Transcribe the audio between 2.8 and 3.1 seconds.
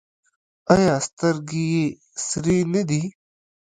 دي؟